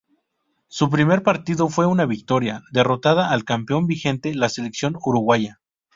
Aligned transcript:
Su 0.67 0.89
primer 0.89 1.21
partido 1.21 1.69
fue 1.69 1.85
una 1.85 2.07
victoria, 2.07 2.63
derrotando 2.71 3.21
al 3.21 3.43
campeón 3.43 3.85
vigente, 3.85 4.33
la 4.33 4.49
selección 4.49 4.95
uruguaya. 4.99 5.61